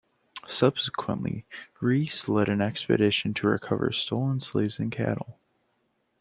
Subsequently, 0.47 1.45
Rees 1.79 2.27
led 2.27 2.49
an 2.49 2.59
expedition 2.59 3.35
to 3.35 3.45
recover 3.45 3.91
stolen 3.91 4.39
slaves 4.39 4.79
and 4.79 4.91
cattle. 4.91 5.37